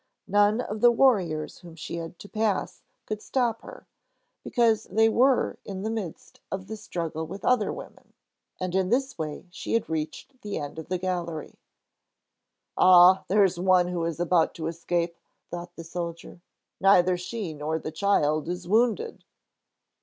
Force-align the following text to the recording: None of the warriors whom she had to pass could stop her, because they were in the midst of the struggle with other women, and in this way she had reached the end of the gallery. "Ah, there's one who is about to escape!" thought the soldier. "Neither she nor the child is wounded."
None 0.27 0.61
of 0.61 0.81
the 0.81 0.89
warriors 0.89 1.59
whom 1.59 1.75
she 1.75 1.97
had 1.97 2.17
to 2.17 2.27
pass 2.27 2.81
could 3.05 3.21
stop 3.21 3.61
her, 3.61 3.85
because 4.43 4.85
they 4.85 5.07
were 5.07 5.59
in 5.63 5.83
the 5.83 5.91
midst 5.91 6.39
of 6.51 6.65
the 6.65 6.75
struggle 6.75 7.27
with 7.27 7.45
other 7.45 7.71
women, 7.71 8.13
and 8.59 8.73
in 8.73 8.89
this 8.89 9.15
way 9.19 9.45
she 9.51 9.73
had 9.75 9.87
reached 9.87 10.41
the 10.41 10.57
end 10.57 10.79
of 10.79 10.87
the 10.89 10.97
gallery. 10.97 11.53
"Ah, 12.75 13.25
there's 13.27 13.59
one 13.59 13.89
who 13.89 14.03
is 14.05 14.19
about 14.19 14.55
to 14.55 14.65
escape!" 14.65 15.19
thought 15.51 15.75
the 15.75 15.83
soldier. 15.83 16.41
"Neither 16.79 17.15
she 17.15 17.53
nor 17.53 17.77
the 17.77 17.91
child 17.91 18.49
is 18.49 18.67
wounded." 18.67 19.23